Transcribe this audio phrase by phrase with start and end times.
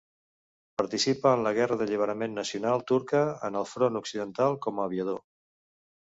[0.81, 5.21] Participa en la Guerra d'Alliberament Nacional turca en el front occidental com a aviador.